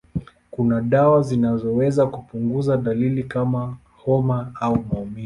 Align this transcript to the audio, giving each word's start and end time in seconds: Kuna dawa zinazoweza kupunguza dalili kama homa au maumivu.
Kuna 0.51 0.81
dawa 0.81 1.21
zinazoweza 1.21 2.07
kupunguza 2.07 2.77
dalili 2.77 3.23
kama 3.23 3.77
homa 3.97 4.51
au 4.61 4.83
maumivu. 4.83 5.19